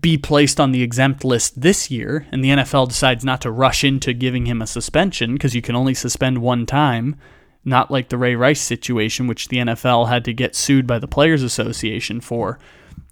[0.01, 3.85] be placed on the exempt list this year, and the NFL decides not to rush
[3.85, 7.17] into giving him a suspension because you can only suspend one time,
[7.65, 11.09] not like the Ray Rice situation, which the NFL had to get sued by the
[11.09, 12.59] Players Association for.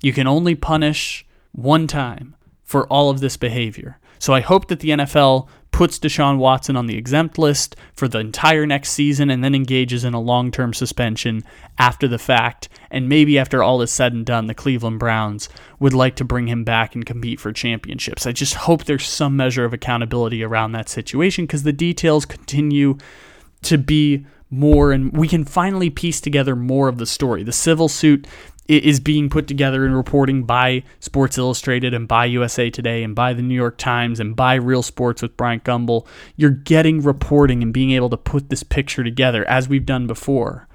[0.01, 3.99] You can only punish one time for all of this behavior.
[4.19, 8.19] So I hope that the NFL puts Deshaun Watson on the exempt list for the
[8.19, 11.43] entire next season and then engages in a long term suspension
[11.79, 12.71] after the fact.
[12.91, 16.47] And maybe after all is said and done, the Cleveland Browns would like to bring
[16.47, 18.27] him back and compete for championships.
[18.27, 22.97] I just hope there's some measure of accountability around that situation because the details continue
[23.63, 27.43] to be more and we can finally piece together more of the story.
[27.43, 28.27] The civil suit
[28.69, 33.33] is being put together and reporting by Sports Illustrated and by USA Today and by
[33.33, 36.07] the New York Times and by Real Sports with Bryant Gumbel.
[36.37, 40.69] You're getting reporting and being able to put this picture together as we've done before.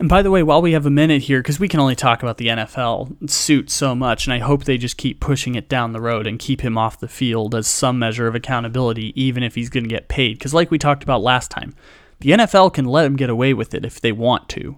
[0.00, 2.22] And by the way, while we have a minute here, because we can only talk
[2.22, 5.92] about the NFL suit so much, and I hope they just keep pushing it down
[5.92, 9.54] the road and keep him off the field as some measure of accountability, even if
[9.54, 10.38] he's going to get paid.
[10.38, 11.74] Because, like we talked about last time,
[12.20, 14.76] the NFL can let him get away with it if they want to.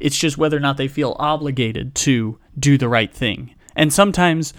[0.00, 3.54] It's just whether or not they feel obligated to do the right thing.
[3.76, 4.54] And sometimes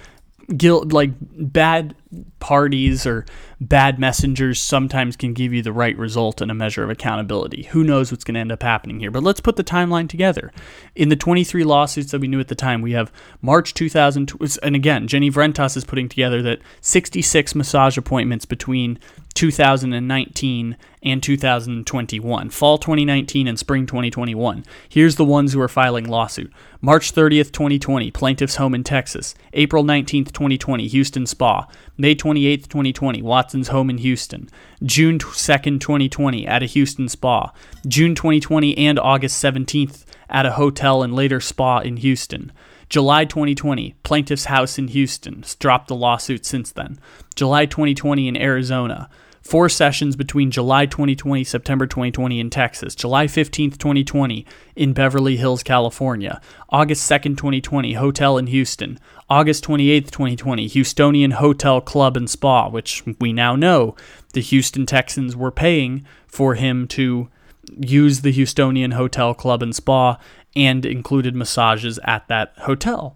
[0.57, 1.95] guilt like bad
[2.39, 3.25] parties or
[3.59, 7.63] bad messengers sometimes can give you the right result and a measure of accountability.
[7.63, 9.11] Who knows what's going to end up happening here?
[9.11, 10.51] But let's put the timeline together.
[10.93, 14.75] In the 23 lawsuits that we knew at the time, we have March 2000, and
[14.75, 18.99] again, Jenny Vrentas is putting together that 66 massage appointments between
[19.35, 24.65] 2019 and 2021, fall 2019 and spring 2021.
[24.87, 26.51] Here's the ones who are filing lawsuit.
[26.79, 29.35] March 30th, 2020, plaintiff's home in Texas.
[29.51, 31.67] April 19th, 2020, Houston Spa.
[31.97, 34.49] May 28th, 2020, Watson's home in Houston.
[34.81, 37.51] June 2nd, 2020, at a Houston spa.
[37.85, 42.53] June 2020 and August 17th, at a hotel and later spa in Houston.
[42.87, 45.43] July 2020, plaintiff's house in Houston.
[45.59, 46.99] Dropped the lawsuit since then.
[47.35, 49.09] July 2020 in Arizona.
[49.45, 54.43] Four sessions between July 2020 September 2020 in Texas, July 15th 2020
[54.75, 61.79] in Beverly Hills, California, August 2nd 2020 hotel in Houston, August 28th 2020 Houstonian Hotel
[61.79, 63.95] Club and Spa, which we now know
[64.33, 67.29] the Houston Texans were paying for him to
[67.77, 70.17] use the Houstonian Hotel Club and Spa
[70.55, 73.15] and included massages at that hotel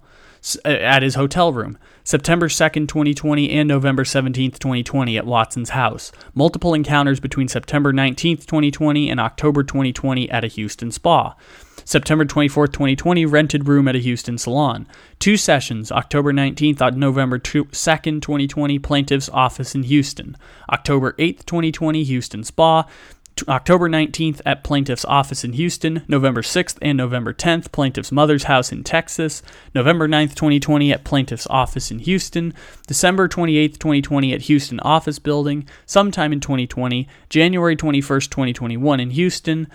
[0.63, 1.77] at his hotel room.
[2.09, 6.11] September 2nd, 2020 and November 17th, 2020 at Watson's house.
[6.33, 11.35] Multiple encounters between September 19th, 2020 and October 2020 at a Houston spa.
[11.85, 14.87] September 24th, 2020, rented room at a Houston salon.
[15.19, 20.35] Two sessions, October 19th on November 2nd, 2020, plaintiff's office in Houston.
[20.71, 22.87] October 8th, 2020, Houston spa.
[23.47, 28.71] October 19th at plaintiff's office in Houston, November 6th and November 10th, plaintiff's mother's house
[28.71, 29.41] in Texas,
[29.73, 32.53] November 9th, 2020 at plaintiff's office in Houston,
[32.87, 39.67] December 28th, 2020 at Houston office building, sometime in 2020, January 21st, 2021 in Houston,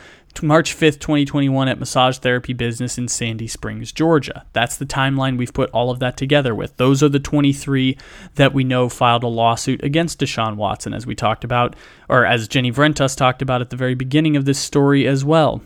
[0.43, 4.45] March 5th, 2021 at Massage Therapy Business in Sandy Springs, Georgia.
[4.53, 6.77] That's the timeline we've put all of that together with.
[6.77, 7.97] Those are the 23
[8.35, 11.77] that we know filed a lawsuit against Deshaun Watson, as we talked about,
[12.09, 15.63] or as Jenny Vrentas talked about at the very beginning of this story as well.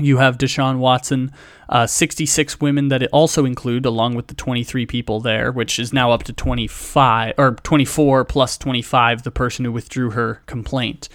[0.00, 1.30] You have Deshaun Watson,
[1.68, 5.92] uh, 66 women that it also include, along with the 23 people there, which is
[5.92, 11.08] now up to 25 or 24 plus 25, the person who withdrew her complaint.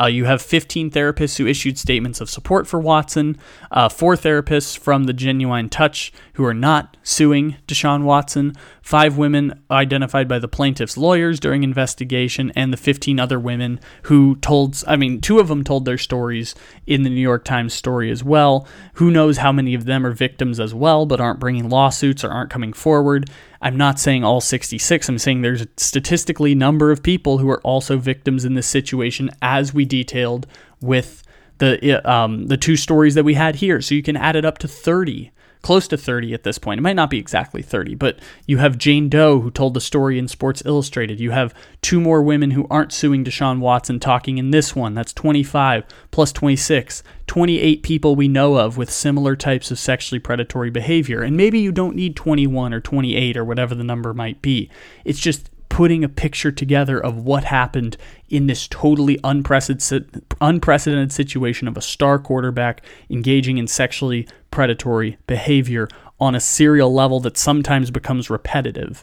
[0.00, 3.38] Uh, you have 15 therapists who issued statements of support for Watson,
[3.70, 9.62] uh, four therapists from the Genuine Touch who are not suing Deshaun Watson, five women
[9.70, 14.96] identified by the plaintiff's lawyers during investigation, and the 15 other women who told, I
[14.96, 16.54] mean, two of them told their stories
[16.86, 18.66] in the New York Times story as well.
[18.94, 22.30] Who knows how many of them are victims as well, but aren't bringing lawsuits or
[22.30, 23.30] aren't coming forward.
[23.62, 25.08] I'm not saying all 66.
[25.08, 29.30] I'm saying there's a statistically number of people who are also victims in this situation,
[29.40, 30.46] as we detailed
[30.80, 31.22] with
[31.58, 33.80] the um, the two stories that we had here.
[33.80, 35.30] So you can add it up to 30
[35.62, 36.78] close to 30 at this point.
[36.78, 40.18] It might not be exactly 30, but you have Jane Doe who told the story
[40.18, 41.20] in Sports Illustrated.
[41.20, 44.94] You have two more women who aren't suing Deshaun Watson talking in this one.
[44.94, 47.02] That's 25 plus 26.
[47.28, 51.22] 28 people we know of with similar types of sexually predatory behavior.
[51.22, 54.68] And maybe you don't need 21 or 28 or whatever the number might be.
[55.04, 57.96] It's just putting a picture together of what happened
[58.28, 65.88] in this totally unprecedented, situation of a star quarterback engaging in sexually predatory behavior
[66.20, 69.02] on a serial level that sometimes becomes repetitive.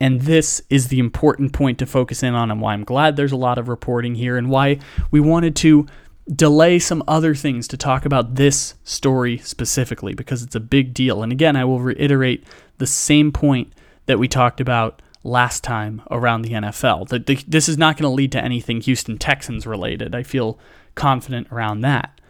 [0.00, 3.30] And this is the important point to focus in on, and why I'm glad there's
[3.30, 4.78] a lot of reporting here, and why
[5.10, 5.86] we wanted to
[6.34, 11.22] delay some other things to talk about this story specifically, because it's a big deal.
[11.22, 12.46] And again, I will reiterate
[12.78, 13.70] the same point
[14.06, 17.08] that we talked about last time around the NFL.
[17.08, 20.14] The, the, this is not going to lead to anything Houston Texans related.
[20.14, 20.58] I feel
[20.94, 22.20] confident around that.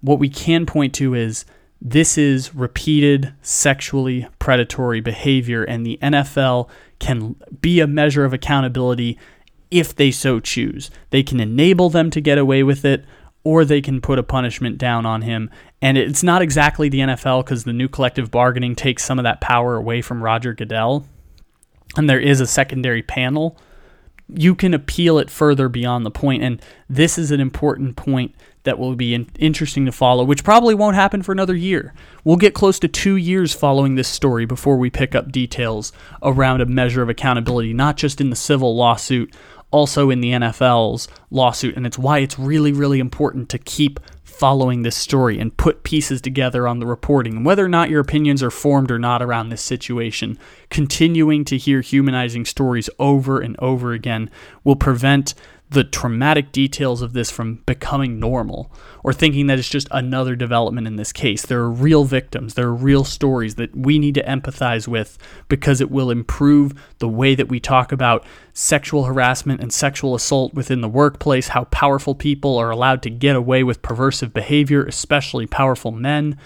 [0.00, 1.44] What we can point to is
[1.80, 6.68] this is repeated sexually predatory behavior, and the NFL
[6.98, 9.18] can be a measure of accountability
[9.70, 10.90] if they so choose.
[11.10, 13.04] They can enable them to get away with it,
[13.44, 15.50] or they can put a punishment down on him.
[15.80, 19.40] And it's not exactly the NFL because the new collective bargaining takes some of that
[19.40, 21.06] power away from Roger Goodell
[21.96, 23.58] and there is a secondary panel,
[24.32, 26.42] you can appeal it further beyond the point.
[26.42, 28.34] And this is an important point
[28.64, 31.94] that will be in- interesting to follow, which probably won't happen for another year.
[32.24, 36.60] We'll get close to two years following this story before we pick up details around
[36.60, 39.34] a measure of accountability, not just in the civil lawsuit,
[39.70, 41.76] also in the NFL's lawsuit.
[41.76, 44.00] And it's why it's really, really important to keep
[44.38, 47.38] following this story and put pieces together on the reporting.
[47.38, 50.38] And whether or not your opinions are formed or not around this situation,
[50.70, 54.30] continuing to hear humanizing stories over and over again
[54.62, 55.34] will prevent
[55.70, 58.72] the traumatic details of this from becoming normal
[59.04, 61.44] or thinking that it's just another development in this case.
[61.44, 65.80] There are real victims, there are real stories that we need to empathize with because
[65.80, 70.80] it will improve the way that we talk about sexual harassment and sexual assault within
[70.80, 75.92] the workplace, how powerful people are allowed to get away with perversive behavior, especially powerful
[75.92, 76.38] men,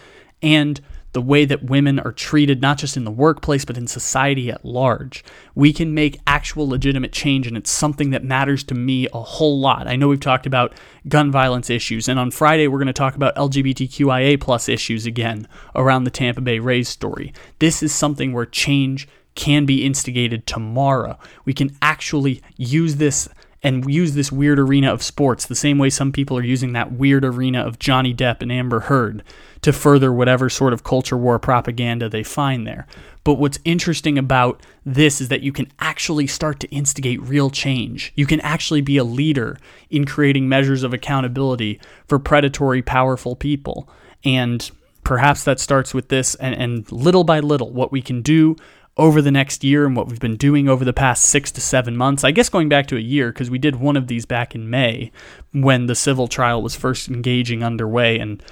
[0.42, 0.80] and
[1.12, 4.64] the way that women are treated, not just in the workplace, but in society at
[4.64, 5.22] large.
[5.54, 9.60] We can make actual legitimate change, and it's something that matters to me a whole
[9.60, 9.86] lot.
[9.86, 10.72] I know we've talked about
[11.08, 15.46] gun violence issues, and on Friday, we're going to talk about LGBTQIA plus issues again
[15.74, 17.32] around the Tampa Bay Rays story.
[17.58, 21.18] This is something where change can be instigated tomorrow.
[21.44, 23.28] We can actually use this
[23.62, 26.92] and use this weird arena of sports the same way some people are using that
[26.92, 29.22] weird arena of Johnny Depp and Amber Heard
[29.60, 32.86] to further whatever sort of culture war propaganda they find there.
[33.24, 38.12] But what's interesting about this is that you can actually start to instigate real change.
[38.16, 39.56] You can actually be a leader
[39.90, 43.88] in creating measures of accountability for predatory, powerful people.
[44.24, 44.68] And
[45.04, 48.56] perhaps that starts with this, and, and little by little, what we can do
[48.96, 51.96] over the next year and what we've been doing over the past six to seven
[51.96, 52.24] months.
[52.24, 54.68] I guess going back to a year, because we did one of these back in
[54.68, 55.10] May
[55.52, 58.18] when the civil trial was first engaging underway.
[58.18, 58.42] And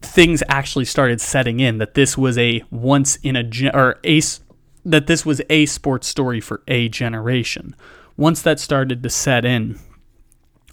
[0.00, 4.22] things actually started setting in that this was a once in a or a
[4.84, 7.74] that this was a sports story for a generation.
[8.16, 9.78] Once that started to set in,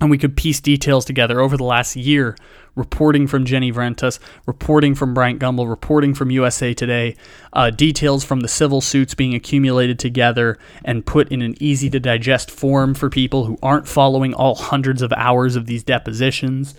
[0.03, 2.35] and we could piece details together over the last year,
[2.75, 7.15] reporting from Jenny Vrentas, reporting from Bryant Gumbel, reporting from USA Today,
[7.53, 12.01] uh, details from the civil suits being accumulated together and put in an easy to
[12.01, 16.75] digest form for people who aren't following all hundreds of hours of these depositions.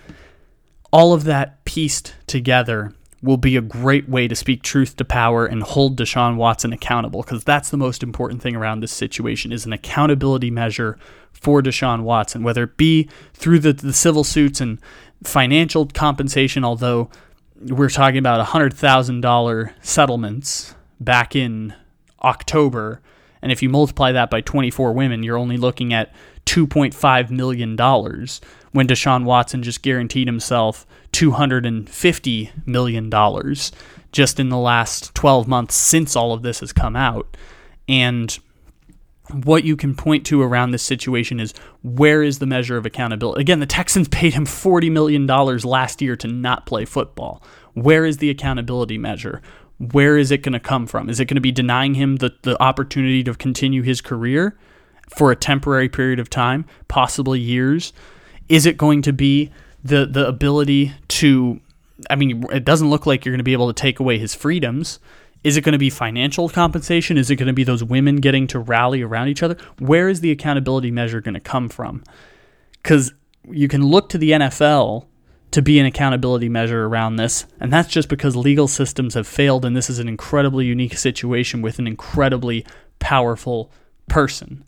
[0.93, 2.93] All of that pieced together
[3.25, 7.23] will be a great way to speak truth to power and hold Deshaun Watson accountable
[7.23, 10.99] because that's the most important thing around this situation is an accountability measure
[11.33, 14.79] for Deshaun Watson, whether it be through the, the civil suits and
[15.23, 17.09] financial compensation, although
[17.59, 21.75] we're talking about $100,000 settlements back in
[22.23, 23.01] October.
[23.41, 26.13] And if you multiply that by 24 women, you're only looking at
[26.45, 27.77] $2.5 million
[28.73, 33.55] when Deshaun Watson just guaranteed himself $250 million
[34.11, 37.37] just in the last 12 months since all of this has come out.
[37.89, 38.37] And
[39.31, 43.41] what you can point to around this situation is where is the measure of accountability?
[43.41, 47.43] Again, the Texans paid him $40 million last year to not play football.
[47.75, 49.41] Where is the accountability measure?
[49.79, 51.09] Where is it going to come from?
[51.09, 54.57] Is it going to be denying him the, the opportunity to continue his career
[55.17, 57.93] for a temporary period of time, possibly years?
[58.49, 59.51] Is it going to be
[59.85, 61.61] the, the ability to,
[62.11, 64.35] I mean, it doesn't look like you're going to be able to take away his
[64.35, 64.99] freedoms.
[65.45, 67.19] Is it going to be financial compensation?
[67.19, 69.59] Is it going to be those women getting to rally around each other?
[69.79, 72.03] Where is the accountability measure going to come from?
[72.83, 73.13] Because
[73.51, 75.05] you can look to the NFL
[75.51, 79.65] to be an accountability measure around this, and that's just because legal systems have failed,
[79.65, 82.67] and this is an incredibly unique situation with an incredibly
[82.99, 83.71] powerful
[84.09, 84.65] person.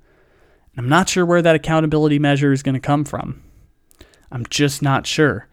[0.77, 3.43] I'm not sure where that accountability measure is going to come from.
[4.31, 5.49] I'm just not sure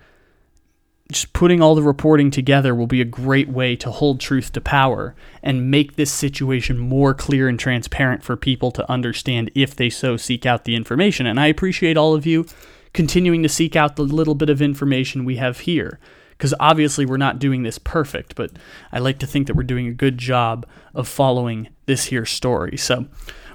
[1.13, 4.61] just putting all the reporting together will be a great way to hold truth to
[4.61, 9.89] power and make this situation more clear and transparent for people to understand if they
[9.89, 11.25] so seek out the information.
[11.25, 12.45] And I appreciate all of you
[12.93, 15.99] continuing to seek out the little bit of information we have here.
[16.31, 18.51] Because obviously, we're not doing this perfect, but
[18.91, 22.75] I like to think that we're doing a good job of following this here story.
[22.75, 23.05] So,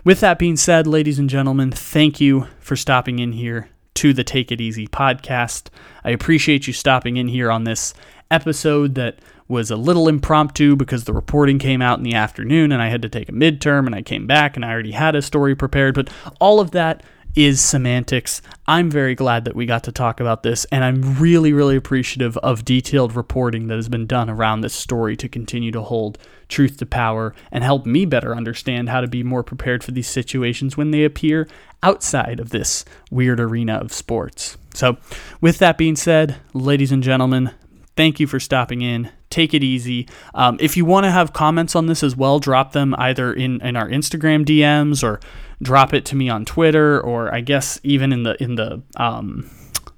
[0.04, 4.22] with that being said, ladies and gentlemen, thank you for stopping in here to the
[4.22, 5.70] Take It Easy podcast.
[6.04, 7.94] I appreciate you stopping in here on this
[8.30, 9.18] episode that
[9.48, 13.02] was a little impromptu because the reporting came out in the afternoon and I had
[13.02, 15.96] to take a midterm and I came back and I already had a story prepared,
[15.96, 17.02] but all of that
[17.38, 18.42] is semantics.
[18.66, 22.36] I'm very glad that we got to talk about this, and I'm really, really appreciative
[22.38, 26.18] of detailed reporting that has been done around this story to continue to hold
[26.48, 30.08] truth to power and help me better understand how to be more prepared for these
[30.08, 31.46] situations when they appear
[31.80, 34.58] outside of this weird arena of sports.
[34.74, 34.96] So,
[35.40, 37.52] with that being said, ladies and gentlemen,
[37.94, 39.12] thank you for stopping in.
[39.30, 40.08] Take it easy.
[40.34, 43.60] Um, if you want to have comments on this as well, drop them either in,
[43.60, 45.20] in our Instagram DMs or
[45.62, 49.50] drop it to me on Twitter, or I guess even in the in the um,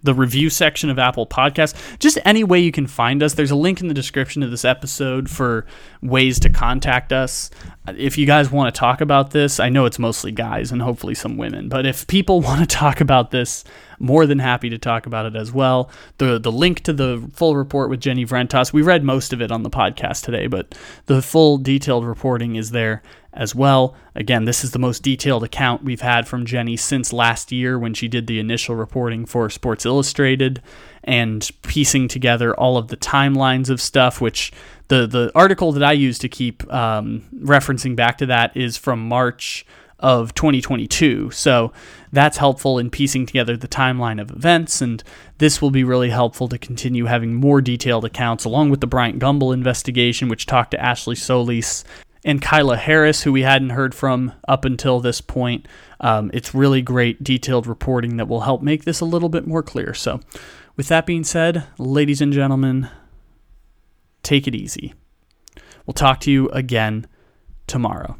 [0.03, 1.75] the review section of Apple Podcasts.
[1.99, 3.35] Just any way you can find us.
[3.35, 5.67] There's a link in the description of this episode for
[6.03, 7.51] ways to contact us.
[7.87, 11.15] If you guys want to talk about this, I know it's mostly guys and hopefully
[11.15, 13.65] some women, but if people want to talk about this,
[14.01, 15.91] more than happy to talk about it as well.
[16.19, 19.53] The the link to the full report with Jenny Vrentas, we read most of it
[19.53, 20.75] on the podcast today, but
[21.07, 23.95] the full detailed reporting is there as well.
[24.15, 27.95] Again, this is the most detailed account we've had from Jenny since last year when
[27.95, 30.61] she did the initial reporting for Sports Illustrated
[31.05, 34.53] and piecing together all of the timelines of stuff, which
[34.89, 39.07] the, the article that I use to keep um, referencing back to that is from
[39.07, 39.65] March
[40.01, 41.31] of 2022.
[41.31, 41.73] So
[42.13, 45.03] that's helpful in piecing together the timeline of events, and
[45.39, 49.19] this will be really helpful to continue having more detailed accounts along with the Bryant
[49.19, 51.85] Gumbel investigation, which talked to Ashley Solis
[52.25, 55.67] and Kyla Harris, who we hadn't heard from up until this point.
[56.01, 59.63] Um, it's really great detailed reporting that will help make this a little bit more
[59.63, 59.95] clear.
[59.95, 60.21] So,
[60.77, 62.89] with that being said, ladies and gentlemen,
[64.23, 64.95] take it easy.
[65.87, 67.07] We'll talk to you again
[67.67, 68.20] tomorrow.